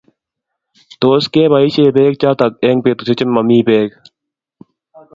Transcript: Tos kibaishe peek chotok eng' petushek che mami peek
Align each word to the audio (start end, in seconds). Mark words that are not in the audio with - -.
Tos 1.01 1.23
kibaishe 1.33 1.85
peek 1.95 2.13
chotok 2.21 2.53
eng' 2.67 2.83
petushek 2.83 3.17
che 3.19 3.25
mami 3.33 3.59
peek 3.67 3.91